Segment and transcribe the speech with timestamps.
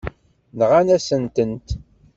[0.57, 1.67] Nɣan-asent-tent.